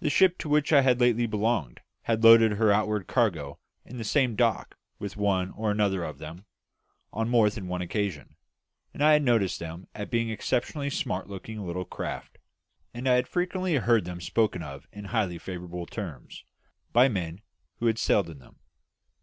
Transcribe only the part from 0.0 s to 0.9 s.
The ship to which I